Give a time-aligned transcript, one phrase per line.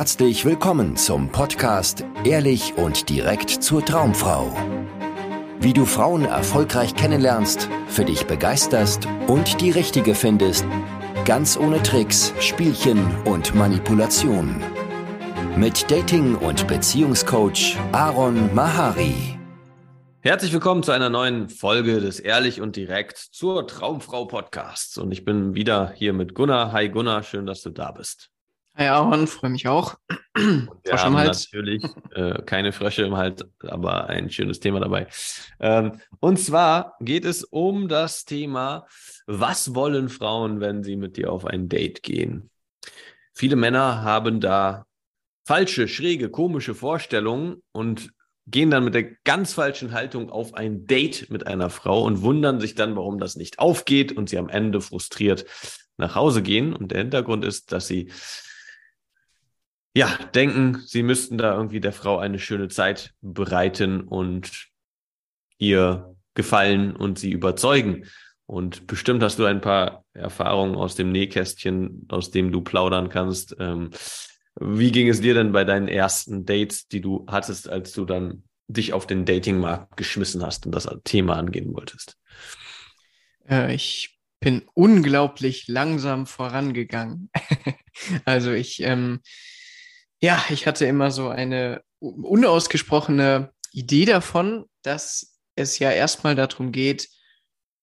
[0.00, 4.50] herzlich willkommen zum Podcast Ehrlich und direkt zur Traumfrau.
[5.60, 10.64] Wie du Frauen erfolgreich kennenlernst, für dich begeisterst und die richtige findest,
[11.26, 14.62] ganz ohne Tricks, Spielchen und Manipulation.
[15.54, 19.38] Mit Dating- und Beziehungscoach Aaron Mahari.
[20.22, 24.96] Herzlich willkommen zu einer neuen Folge des Ehrlich und Direkt zur Traumfrau Podcasts.
[24.96, 26.72] Und ich bin wieder hier mit Gunnar.
[26.72, 28.30] Hi Gunnar, schön, dass du da bist.
[28.80, 29.98] Hi Aaron, freue mich auch.
[30.34, 31.84] Wir haben natürlich
[32.14, 35.06] äh, keine Frösche im Hals, aber ein schönes Thema dabei.
[35.60, 38.86] Ähm, und zwar geht es um das Thema,
[39.26, 42.48] was wollen Frauen, wenn sie mit dir auf ein Date gehen?
[43.34, 44.86] Viele Männer haben da
[45.44, 48.08] falsche, schräge, komische Vorstellungen und
[48.46, 52.60] gehen dann mit der ganz falschen Haltung auf ein Date mit einer Frau und wundern
[52.60, 55.44] sich dann, warum das nicht aufgeht und sie am Ende frustriert
[55.98, 56.74] nach Hause gehen.
[56.74, 58.10] Und der Hintergrund ist, dass sie
[59.94, 64.68] ja, denken, sie müssten da irgendwie der Frau eine schöne Zeit bereiten und
[65.58, 68.06] ihr gefallen und sie überzeugen.
[68.46, 73.56] Und bestimmt hast du ein paar Erfahrungen aus dem Nähkästchen, aus dem du plaudern kannst.
[73.58, 73.90] Ähm,
[74.58, 78.44] wie ging es dir denn bei deinen ersten Dates, die du hattest, als du dann
[78.68, 82.16] dich auf den Datingmarkt geschmissen hast und das Thema angehen wolltest?
[83.48, 87.30] Äh, ich bin unglaublich langsam vorangegangen.
[88.24, 89.20] also ich ähm,
[90.20, 97.08] ja, ich hatte immer so eine unausgesprochene Idee davon, dass es ja erstmal darum geht,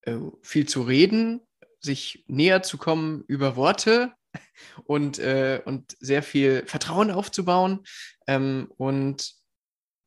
[0.01, 1.41] äh, viel zu reden,
[1.79, 4.13] sich näher zu kommen über Worte
[4.85, 7.83] und, äh, und sehr viel Vertrauen aufzubauen
[8.27, 9.33] ähm, und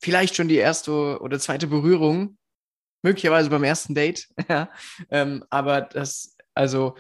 [0.01, 2.39] vielleicht schon die erste oder zweite Berührung,
[3.03, 4.71] möglicherweise beim ersten Date, ja,
[5.11, 6.97] ähm, aber das, also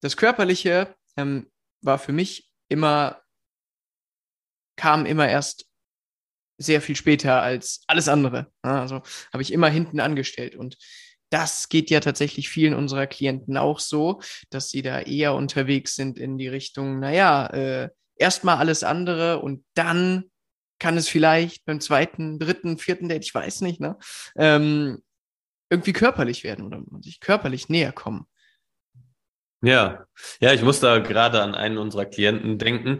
[0.00, 1.50] das Körperliche ähm,
[1.82, 3.22] war für mich immer
[4.76, 5.66] kam immer erst
[6.58, 8.50] sehr viel später als alles andere.
[8.62, 10.56] Also habe ich immer hinten angestellt.
[10.56, 10.78] Und
[11.30, 14.20] das geht ja tatsächlich vielen unserer Klienten auch so,
[14.50, 19.64] dass sie da eher unterwegs sind in die Richtung, naja, äh, erstmal alles andere und
[19.74, 20.30] dann
[20.78, 23.98] kann es vielleicht beim zweiten, dritten, vierten Date, ich weiß nicht, ne,
[24.36, 25.02] ähm,
[25.70, 28.26] irgendwie körperlich werden oder sich körperlich näher kommen.
[29.62, 30.06] Ja,
[30.38, 32.98] ja, ich muss da gerade an einen unserer Klienten denken,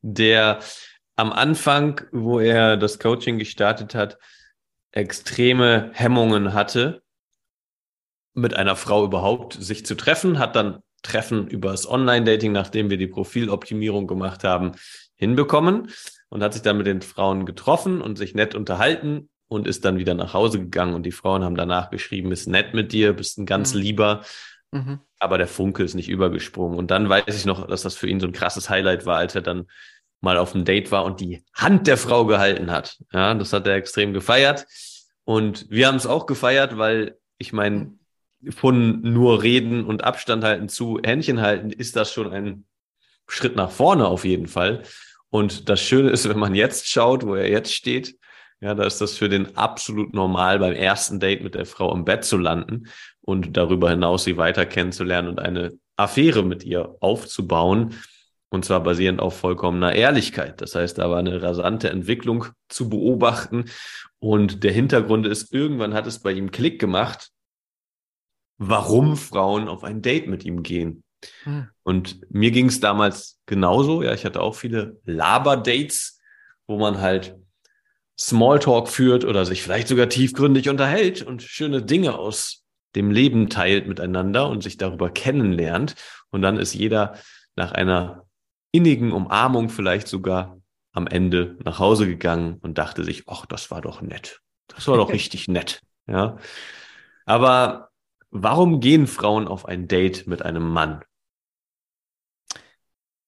[0.00, 0.60] der
[1.16, 4.18] am Anfang, wo er das Coaching gestartet hat,
[4.90, 7.02] extreme Hemmungen hatte,
[8.34, 13.06] mit einer Frau überhaupt sich zu treffen, hat dann Treffen übers Online-Dating, nachdem wir die
[13.06, 14.72] Profiloptimierung gemacht haben,
[15.16, 15.90] hinbekommen
[16.28, 19.98] und hat sich dann mit den Frauen getroffen und sich nett unterhalten und ist dann
[19.98, 23.38] wieder nach Hause gegangen und die Frauen haben danach geschrieben, ist nett mit dir, bist
[23.38, 23.80] ein ganz mhm.
[23.80, 24.24] lieber,
[24.72, 25.00] mhm.
[25.20, 26.78] aber der Funke ist nicht übergesprungen.
[26.78, 29.34] Und dann weiß ich noch, dass das für ihn so ein krasses Highlight war, als
[29.34, 29.66] er dann
[30.24, 32.98] mal auf einem Date war und die Hand der Frau gehalten hat.
[33.12, 34.66] Ja, das hat er extrem gefeiert.
[35.24, 37.92] Und wir haben es auch gefeiert, weil ich meine,
[38.50, 42.64] von nur reden und Abstand halten zu Händchen halten, ist das schon ein
[43.26, 44.82] Schritt nach vorne auf jeden Fall.
[45.30, 48.18] Und das Schöne ist, wenn man jetzt schaut, wo er jetzt steht,
[48.60, 52.04] ja, da ist das für den absolut normal, beim ersten Date mit der Frau im
[52.04, 52.84] Bett zu landen
[53.20, 57.94] und darüber hinaus sie weiter kennenzulernen und eine Affäre mit ihr aufzubauen.
[58.50, 60.60] Und zwar basierend auf vollkommener Ehrlichkeit.
[60.60, 63.64] Das heißt, da war eine rasante Entwicklung zu beobachten.
[64.20, 67.30] Und der Hintergrund ist, irgendwann hat es bei ihm Klick gemacht,
[68.58, 71.02] warum Frauen auf ein Date mit ihm gehen.
[71.44, 71.68] Hm.
[71.82, 74.02] Und mir ging es damals genauso.
[74.02, 76.20] Ja, ich hatte auch viele Laber-Dates,
[76.66, 77.36] wo man halt
[78.18, 83.88] Smalltalk führt oder sich vielleicht sogar tiefgründig unterhält und schöne Dinge aus dem Leben teilt
[83.88, 85.96] miteinander und sich darüber kennenlernt.
[86.30, 87.18] Und dann ist jeder
[87.56, 88.23] nach einer
[88.74, 93.80] innigen Umarmung vielleicht sogar am Ende nach Hause gegangen und dachte sich, ach, das war
[93.80, 94.40] doch nett.
[94.66, 95.80] Das war doch richtig nett.
[96.08, 96.38] Ja.
[97.24, 97.90] Aber
[98.30, 101.04] warum gehen Frauen auf ein Date mit einem Mann?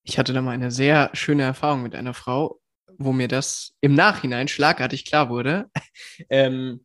[0.02, 2.60] Ich hatte da mal eine sehr schöne Erfahrung mit einer Frau,
[2.98, 5.70] wo mir das im Nachhinein schlagartig klar wurde.
[6.28, 6.84] Ähm,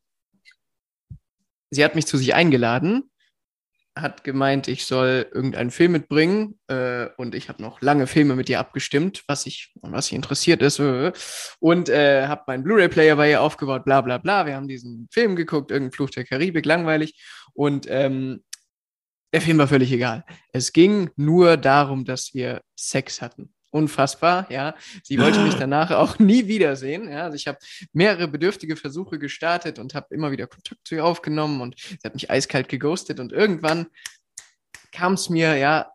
[1.69, 3.10] sie hat mich zu sich eingeladen
[3.95, 8.49] hat gemeint, ich soll irgendeinen Film mitbringen äh, und ich habe noch lange Filme mit
[8.49, 11.11] ihr abgestimmt, was ich, was sie interessiert ist äh,
[11.59, 14.45] und äh, habe meinen Blu-ray-Player bei ihr aufgebaut, bla bla bla.
[14.45, 17.21] Wir haben diesen Film geguckt, irgendein Fluch der Karibik, langweilig
[17.53, 18.43] und ähm,
[19.33, 20.25] der Film war völlig egal.
[20.53, 24.75] Es ging nur darum, dass wir Sex hatten unfassbar, ja.
[25.03, 27.23] Sie wollte mich danach auch nie wiedersehen, ja.
[27.23, 27.57] Also ich habe
[27.93, 32.13] mehrere bedürftige Versuche gestartet und habe immer wieder Kontakt zu ihr aufgenommen und sie hat
[32.13, 33.87] mich eiskalt geghostet und irgendwann
[34.91, 35.91] kam es mir, ja,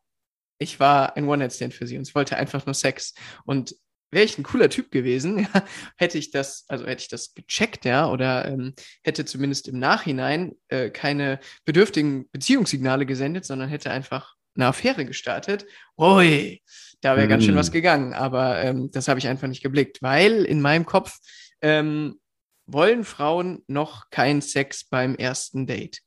[0.58, 3.14] ich war ein One-Night-Stand für sie und sie wollte einfach nur Sex
[3.44, 3.74] und
[4.10, 5.64] wäre ich ein cooler Typ gewesen, ja,
[5.96, 10.54] hätte ich das, also hätte ich das gecheckt, ja, oder ähm, hätte zumindest im Nachhinein
[10.68, 15.66] äh, keine bedürftigen Beziehungssignale gesendet, sondern hätte einfach eine Affäre gestartet.
[15.98, 16.62] Ui,
[17.06, 17.30] da wäre mm.
[17.30, 17.72] ganz schön was mm.
[17.72, 18.12] gegangen.
[18.14, 21.18] Aber ähm, das habe ich einfach nicht geblickt, weil in meinem Kopf
[21.60, 22.18] ähm,
[22.66, 26.00] wollen Frauen noch keinen Sex beim ersten Date.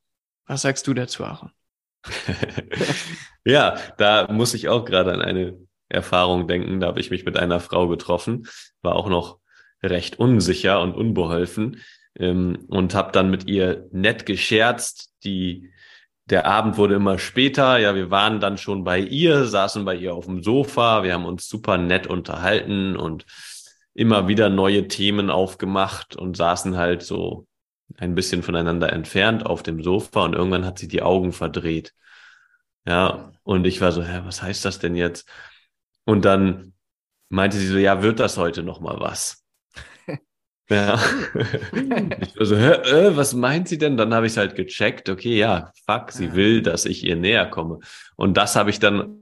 [0.45, 1.51] Was sagst du dazu, Aaron?
[3.45, 5.57] ja, da muss ich auch gerade an eine
[5.87, 6.81] Erfahrung denken.
[6.81, 8.47] Da habe ich mich mit einer Frau getroffen,
[8.81, 9.39] war auch noch
[9.81, 11.81] recht unsicher und unbeholfen
[12.17, 15.13] ähm, und habe dann mit ihr nett gescherzt.
[15.23, 15.71] Die,
[16.29, 17.77] der Abend wurde immer später.
[17.77, 21.03] Ja, wir waren dann schon bei ihr, saßen bei ihr auf dem Sofa.
[21.03, 23.25] Wir haben uns super nett unterhalten und
[23.93, 27.47] immer wieder neue Themen aufgemacht und saßen halt so
[27.97, 31.93] ein bisschen voneinander entfernt auf dem Sofa und irgendwann hat sie die Augen verdreht.
[32.85, 35.27] Ja, und ich war so, hä, was heißt das denn jetzt?
[36.05, 36.73] Und dann
[37.29, 39.43] meinte sie so, ja, wird das heute noch mal was?
[40.69, 40.99] Ja.
[42.21, 43.97] ich war so, hä, äh, was meint sie denn?
[43.97, 47.45] Dann habe ich es halt gecheckt, okay, ja, fuck, sie will, dass ich ihr näher
[47.47, 47.79] komme.
[48.15, 49.19] Und das habe ich dann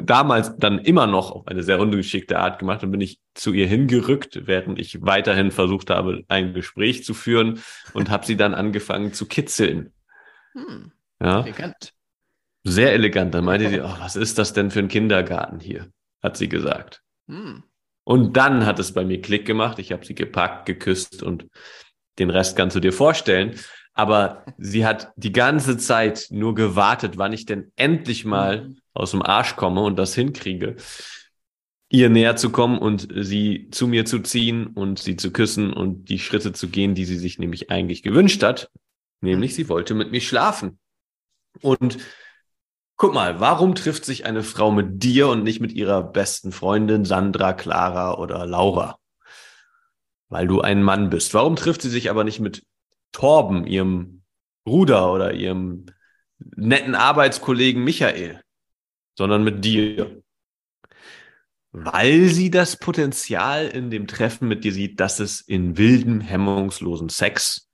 [0.00, 3.66] damals dann immer noch auf eine sehr ungeschickte Art gemacht und bin ich zu ihr
[3.66, 7.60] hingerückt, während ich weiterhin versucht habe, ein Gespräch zu führen
[7.92, 9.92] und habe sie dann angefangen zu kitzeln.
[10.52, 10.92] Hm,
[11.22, 11.42] ja.
[11.42, 11.94] Elegant.
[12.64, 13.34] Sehr elegant.
[13.34, 15.88] Dann meinte sie, oh, was ist das denn für ein Kindergarten hier?
[16.22, 17.02] Hat sie gesagt.
[17.28, 17.62] Hm.
[18.10, 19.78] Und dann hat es bei mir Klick gemacht.
[19.78, 21.46] Ich habe sie gepackt, geküsst und
[22.18, 23.54] den Rest kannst du dir vorstellen.
[23.94, 29.12] Aber sie hat die ganze Zeit nur gewartet, wann ich denn endlich mal hm aus
[29.12, 30.76] dem Arsch komme und das hinkriege,
[31.88, 36.08] ihr näher zu kommen und sie zu mir zu ziehen und sie zu küssen und
[36.08, 38.70] die Schritte zu gehen, die sie sich nämlich eigentlich gewünscht hat.
[39.20, 40.78] Nämlich, sie wollte mit mir schlafen.
[41.62, 41.98] Und
[43.00, 47.04] guck mal, warum trifft sich eine Frau mit dir und nicht mit ihrer besten Freundin
[47.04, 48.98] Sandra, Clara oder Laura?
[50.28, 51.32] Weil du ein Mann bist.
[51.32, 52.64] Warum trifft sie sich aber nicht mit
[53.10, 54.22] Torben, ihrem
[54.64, 55.86] Bruder oder ihrem
[56.38, 58.42] netten Arbeitskollegen Michael?
[59.20, 60.22] sondern mit dir.
[61.72, 67.10] Weil sie das Potenzial in dem Treffen mit dir sieht, dass es in wildem, hemmungslosen
[67.10, 67.68] Sex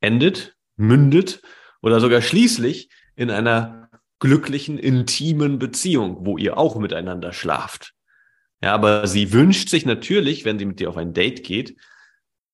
[0.00, 1.42] endet, mündet
[1.82, 3.85] oder sogar schließlich in einer
[4.18, 7.94] glücklichen, intimen Beziehung, wo ihr auch miteinander schlaft.
[8.62, 11.76] Ja, aber sie wünscht sich natürlich, wenn sie mit dir auf ein Date geht,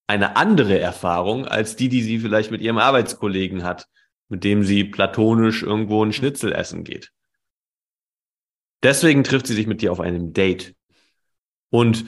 [0.07, 3.87] eine andere Erfahrung als die, die sie vielleicht mit ihrem Arbeitskollegen hat,
[4.29, 7.13] mit dem sie platonisch irgendwo ein Schnitzel essen geht.
[8.83, 10.75] Deswegen trifft sie sich mit dir auf einem Date.
[11.71, 12.05] Und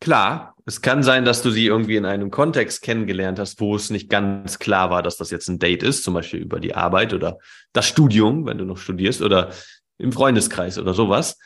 [0.00, 3.90] klar, es kann sein, dass du sie irgendwie in einem Kontext kennengelernt hast, wo es
[3.90, 7.12] nicht ganz klar war, dass das jetzt ein Date ist, zum Beispiel über die Arbeit
[7.12, 7.38] oder
[7.72, 9.50] das Studium, wenn du noch studierst oder
[9.98, 11.38] im Freundeskreis oder sowas.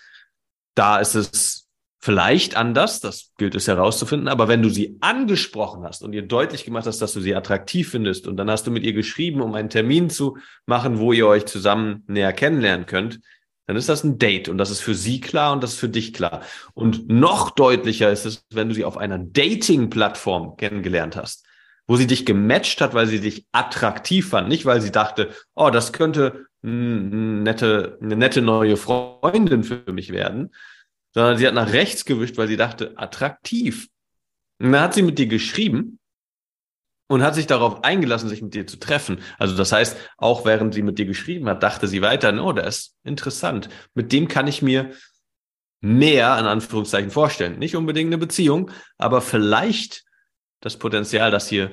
[0.74, 1.68] Da ist es
[2.00, 6.64] vielleicht anders, das gilt es herauszufinden, aber wenn du sie angesprochen hast und ihr deutlich
[6.64, 9.54] gemacht hast, dass du sie attraktiv findest und dann hast du mit ihr geschrieben, um
[9.54, 13.18] einen Termin zu machen, wo ihr euch zusammen näher kennenlernen könnt,
[13.68, 15.90] dann ist das ein Date und das ist für sie klar und das ist für
[15.90, 16.40] dich klar.
[16.72, 21.46] Und noch deutlicher ist es, wenn du sie auf einer Dating-Plattform kennengelernt hast,
[21.86, 25.68] wo sie dich gematcht hat, weil sie dich attraktiv fand, nicht weil sie dachte, oh,
[25.68, 30.54] das könnte eine nette, eine nette neue Freundin für mich werden,
[31.12, 33.88] sondern sie hat nach rechts gewischt, weil sie dachte, attraktiv.
[34.60, 35.98] Und dann hat sie mit dir geschrieben
[37.08, 39.20] und hat sich darauf eingelassen, sich mit dir zu treffen.
[39.38, 42.66] Also das heißt, auch während sie mit dir geschrieben hat, dachte sie weiter, oh, der
[42.66, 43.68] ist interessant.
[43.94, 44.92] Mit dem kann ich mir
[45.80, 47.58] mehr, in Anführungszeichen, vorstellen.
[47.58, 50.04] Nicht unbedingt eine Beziehung, aber vielleicht
[50.60, 51.72] das Potenzial, dass hier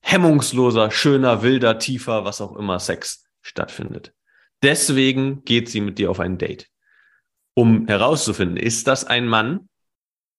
[0.00, 4.14] hemmungsloser, schöner, wilder, tiefer, was auch immer Sex stattfindet.
[4.62, 6.68] Deswegen geht sie mit dir auf ein Date,
[7.54, 9.68] um herauszufinden, ist das ein Mann,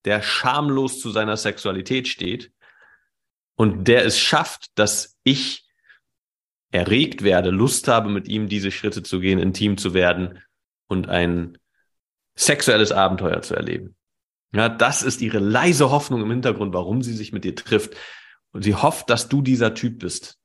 [0.05, 2.52] der schamlos zu seiner Sexualität steht
[3.55, 5.65] und der es schafft, dass ich
[6.71, 10.39] erregt werde, Lust habe, mit ihm diese Schritte zu gehen, intim zu werden
[10.87, 11.57] und ein
[12.35, 13.95] sexuelles Abenteuer zu erleben.
[14.53, 17.95] Ja, das ist ihre leise Hoffnung im Hintergrund, warum sie sich mit dir trifft.
[18.51, 20.37] Und sie hofft, dass du dieser Typ bist,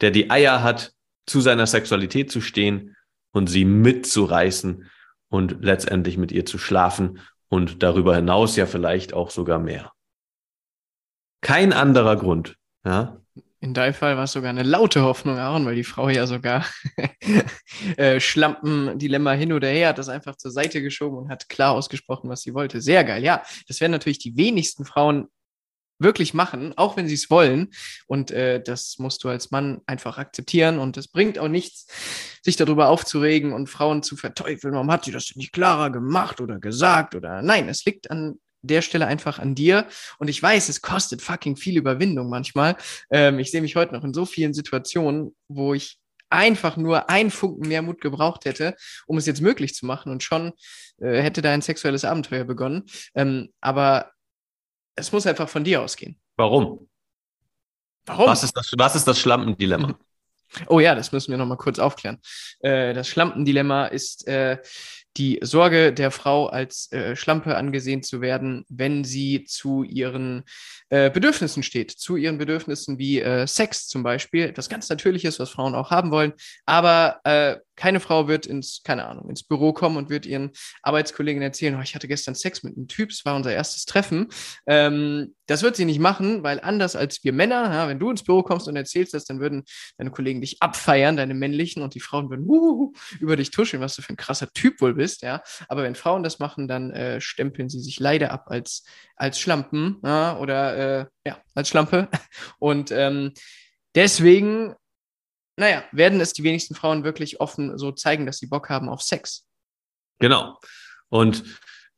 [0.00, 0.92] der die Eier hat,
[1.26, 2.96] zu seiner Sexualität zu stehen
[3.32, 4.88] und sie mitzureißen
[5.28, 9.92] und letztendlich mit ihr zu schlafen und darüber hinaus ja vielleicht auch sogar mehr.
[11.40, 12.56] Kein anderer Grund.
[12.84, 13.20] Ja?
[13.60, 16.64] In deinem Fall war es sogar eine laute Hoffnung, Aaron, weil die Frau ja sogar
[17.96, 22.28] äh, Schlampen-Dilemma hin oder her hat das einfach zur Seite geschoben und hat klar ausgesprochen,
[22.28, 22.80] was sie wollte.
[22.80, 23.24] Sehr geil.
[23.24, 25.28] Ja, das werden natürlich die wenigsten Frauen
[25.98, 27.72] wirklich machen, auch wenn sie es wollen.
[28.06, 30.78] Und äh, das musst du als Mann einfach akzeptieren.
[30.78, 31.86] Und es bringt auch nichts,
[32.42, 34.74] sich darüber aufzuregen und Frauen zu verteufeln.
[34.74, 37.14] Warum hat sie das nicht klarer gemacht oder gesagt?
[37.14, 39.86] Oder nein, es liegt an der Stelle einfach an dir.
[40.18, 42.76] Und ich weiß, es kostet fucking viel Überwindung manchmal.
[43.10, 47.30] Ähm, ich sehe mich heute noch in so vielen Situationen, wo ich einfach nur ein
[47.30, 48.74] Funken mehr Mut gebraucht hätte,
[49.06, 50.10] um es jetzt möglich zu machen.
[50.10, 50.52] Und schon
[50.98, 52.84] äh, hätte da ein sexuelles Abenteuer begonnen.
[53.14, 54.10] Ähm, aber
[54.96, 56.18] es muss einfach von dir ausgehen.
[56.36, 56.88] Warum?
[58.06, 58.26] Warum?
[58.26, 59.98] Was ist das, was ist das Schlampendilemma?
[60.68, 62.18] Oh ja, das müssen wir nochmal kurz aufklären.
[62.60, 64.58] Äh, das Schlampendilemma ist äh,
[65.16, 70.44] die Sorge der Frau als äh, Schlampe angesehen zu werden, wenn sie zu ihren
[70.90, 75.50] äh, Bedürfnissen steht, zu ihren Bedürfnissen wie äh, Sex zum Beispiel, etwas ganz Natürliches, was
[75.50, 76.34] Frauen auch haben wollen,
[76.66, 80.50] aber äh, keine Frau wird ins, keine Ahnung, ins Büro kommen und wird ihren
[80.82, 84.28] Arbeitskollegen erzählen, oh, ich hatte gestern Sex mit einem Typ, es war unser erstes Treffen.
[84.66, 88.24] Ähm, das wird sie nicht machen, weil anders als wir Männer, ja, wenn du ins
[88.24, 89.64] Büro kommst und erzählst das, dann würden
[89.96, 93.94] deine Kollegen dich abfeiern, deine männlichen, und die Frauen würden uh, über dich tuscheln, was
[93.94, 95.42] du für ein krasser Typ wohl bist, ja.
[95.68, 100.00] Aber wenn Frauen das machen, dann äh, stempeln sie sich leider ab als, als Schlampen,
[100.02, 102.08] ja, oder äh, ja, als Schlampe.
[102.58, 103.32] Und ähm,
[103.94, 104.74] deswegen
[105.56, 109.02] naja, werden es die wenigsten Frauen wirklich offen so zeigen, dass sie Bock haben auf
[109.02, 109.46] Sex.
[110.18, 110.58] Genau.
[111.08, 111.44] Und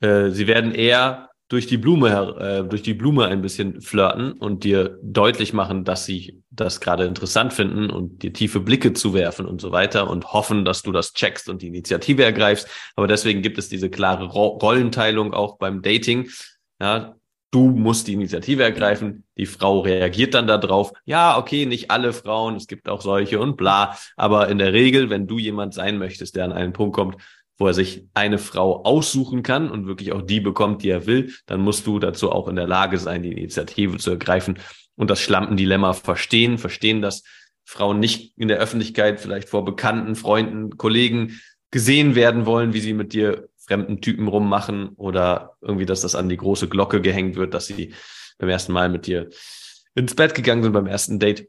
[0.00, 4.64] äh, sie werden eher durch die Blume äh, durch die Blume ein bisschen flirten und
[4.64, 9.60] dir deutlich machen, dass sie das gerade interessant finden und dir tiefe Blicke zuwerfen und
[9.60, 12.68] so weiter und hoffen, dass du das checkst und die Initiative ergreifst.
[12.96, 16.28] Aber deswegen gibt es diese klare Ro Rollenteilung auch beim Dating.
[16.80, 17.16] Ja,
[17.50, 22.56] du musst die Initiative ergreifen, die Frau reagiert dann darauf, ja, okay, nicht alle Frauen,
[22.56, 26.36] es gibt auch solche und bla, aber in der Regel, wenn du jemand sein möchtest,
[26.36, 27.16] der an einen Punkt kommt,
[27.56, 31.32] wo er sich eine Frau aussuchen kann und wirklich auch die bekommt, die er will,
[31.46, 34.58] dann musst du dazu auch in der Lage sein, die Initiative zu ergreifen.
[34.94, 37.24] Und das Schlampendilemma verstehen, verstehen, dass
[37.64, 41.40] Frauen nicht in der Öffentlichkeit vielleicht vor Bekannten, Freunden, Kollegen
[41.70, 46.28] gesehen werden wollen, wie sie mit dir fremden Typen rummachen oder irgendwie, dass das an
[46.28, 47.94] die große Glocke gehängt wird, dass sie
[48.38, 49.28] beim ersten Mal mit dir
[49.94, 51.48] ins Bett gegangen sind, beim ersten Date.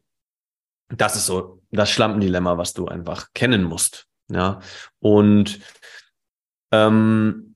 [0.90, 4.08] Das ist so das Schlampendilemma, was du einfach kennen musst.
[4.30, 4.60] Ja.
[5.00, 5.60] Und
[6.72, 7.56] ähm,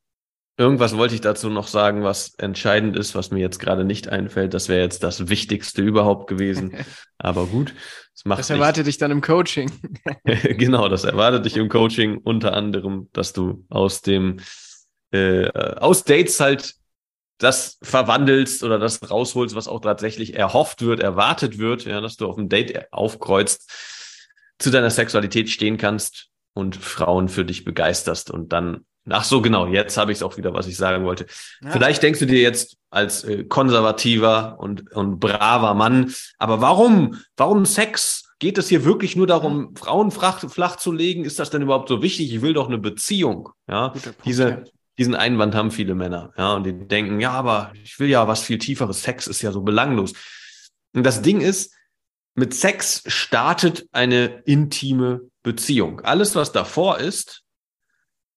[0.58, 4.54] irgendwas wollte ich dazu noch sagen, was entscheidend ist, was mir jetzt gerade nicht einfällt.
[4.54, 6.78] Das wäre jetzt das Wichtigste überhaupt gewesen.
[7.18, 7.74] Aber gut.
[8.14, 9.72] Das, macht das erwartet dich dann im Coaching.
[10.24, 14.40] genau, das erwartet dich im Coaching unter anderem, dass du aus dem
[15.12, 16.76] äh, aus Dates halt
[17.38, 22.28] das verwandelst oder das rausholst, was auch tatsächlich erhofft wird, erwartet wird, ja, dass du
[22.28, 23.70] auf dem Date aufkreuzt,
[24.60, 29.68] zu deiner Sexualität stehen kannst und Frauen für dich begeisterst und dann Ach so, genau.
[29.68, 31.26] Jetzt habe ich es auch wieder, was ich sagen wollte.
[31.62, 31.72] Ja.
[31.72, 37.20] Vielleicht denkst du dir jetzt als äh, konservativer und, und braver Mann, aber warum?
[37.36, 38.30] Warum Sex?
[38.40, 39.82] Geht es hier wirklich nur darum, ja.
[39.82, 41.26] Frauen flach, flach zu legen?
[41.26, 42.34] Ist das denn überhaupt so wichtig?
[42.34, 43.50] Ich will doch eine Beziehung.
[43.70, 44.64] Ja, Punkt, diese, ja.
[44.98, 46.32] diesen Einwand haben viele Männer.
[46.38, 49.02] Ja, und die denken, ja, aber ich will ja was viel tieferes.
[49.02, 50.14] Sex ist ja so belanglos.
[50.94, 51.74] Und das Ding ist,
[52.36, 56.02] mit Sex startet eine intime Beziehung.
[56.02, 57.43] Alles, was davor ist,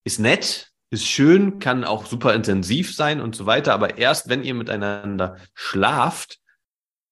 [0.06, 4.44] ist nett, ist schön, kann auch super intensiv sein und so weiter, aber erst wenn
[4.44, 6.38] ihr miteinander schlaft,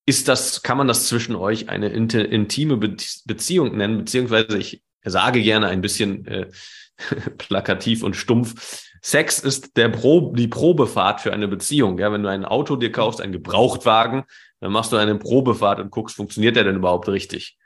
[0.07, 5.43] ist das, kann man das zwischen euch eine intime Be Beziehung nennen, beziehungsweise ich sage
[5.43, 6.51] gerne ein bisschen äh,
[7.39, 8.85] plakativ und stumpf.
[9.03, 11.99] Sex ist der Pro die Probefahrt für eine Beziehung.
[11.99, 14.23] Ja, wenn du ein Auto dir kaufst, einen Gebrauchtwagen,
[14.61, 17.59] dann machst du eine Probefahrt und guckst, funktioniert der denn überhaupt richtig,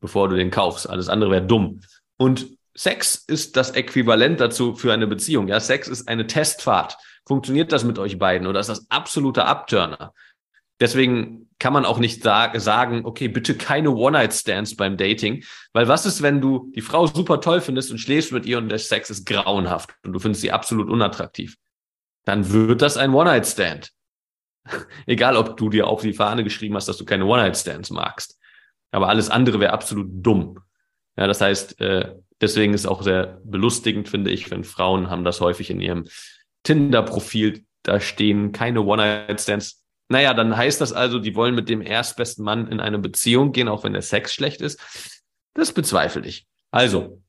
[0.00, 0.88] bevor du den kaufst.
[0.88, 1.80] Alles andere wäre dumm.
[2.16, 5.48] Und Sex ist das Äquivalent dazu für eine Beziehung.
[5.48, 6.96] Ja, Sex ist eine Testfahrt.
[7.26, 10.14] Funktioniert das mit euch beiden oder ist das absoluter Abturner?
[10.80, 16.22] Deswegen kann man auch nicht sagen, okay, bitte keine One-Night-Stands beim Dating, weil was ist,
[16.22, 19.26] wenn du die Frau super toll findest und schläfst mit ihr und der Sex ist
[19.26, 21.56] grauenhaft und du findest sie absolut unattraktiv?
[22.24, 23.92] Dann wird das ein One-Night-Stand.
[25.06, 28.38] Egal, ob du dir auf die Fahne geschrieben hast, dass du keine One-Night-Stands magst.
[28.90, 30.58] Aber alles andere wäre absolut dumm.
[31.16, 35.40] Ja, das heißt, äh, Deswegen ist auch sehr belustigend, finde ich, wenn Frauen haben das
[35.40, 36.06] häufig in ihrem
[36.62, 39.84] Tinder-Profil, da stehen keine One-Night-Stands.
[40.08, 43.68] Naja, dann heißt das also, die wollen mit dem erstbesten Mann in eine Beziehung gehen,
[43.68, 44.80] auch wenn der Sex schlecht ist.
[45.54, 46.46] Das bezweifle ich.
[46.70, 47.22] Also,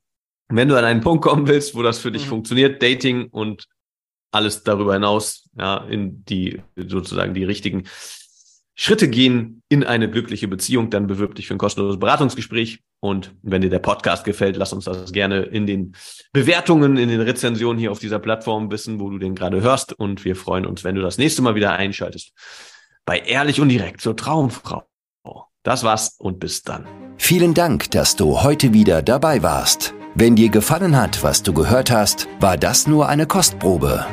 [0.49, 2.29] wenn du an einen Punkt kommen willst, wo das für dich mhm.
[2.29, 3.67] funktioniert, Dating und
[4.31, 7.87] alles darüber hinaus, ja, in die sozusagen die richtigen
[8.75, 12.79] Schritte gehen in eine glückliche Beziehung, dann bewirb dich für ein kostenloses Beratungsgespräch.
[12.99, 15.95] Und wenn dir der Podcast gefällt, lass uns das gerne in den
[16.33, 19.93] Bewertungen, in den Rezensionen hier auf dieser Plattform wissen, wo du den gerade hörst.
[19.93, 22.33] Und wir freuen uns, wenn du das nächste Mal wieder einschaltest.
[23.05, 24.83] Bei Ehrlich und Direkt zur Traumfrau.
[25.63, 26.87] Das war's und bis dann.
[27.17, 29.93] Vielen Dank, dass du heute wieder dabei warst.
[30.15, 34.05] Wenn dir gefallen hat, was du gehört hast, war das nur eine Kostprobe.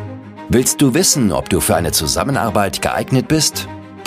[0.51, 3.67] Willst du wissen, ob du für eine Zusammenarbeit geeignet bist?